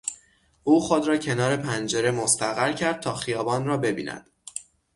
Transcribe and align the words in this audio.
او 0.63 0.79
خود 0.81 1.07
را 1.07 1.17
کنار 1.17 1.55
پنجره 1.57 2.11
مستقر 2.11 2.73
کرد 2.73 2.99
تا 2.99 3.15
خیابان 3.15 3.65
را 3.65 3.77
ببیند. 3.77 4.29